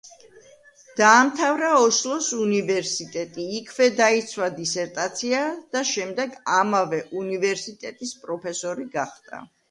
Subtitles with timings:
[0.99, 5.41] დაამთავრა ოსლოს უნივერსიტეტი, იქვე დაიცვა დისერტაცია
[5.77, 9.43] და შემდეგ ამავე უნივერსიტეტის პროფესორი გახდა.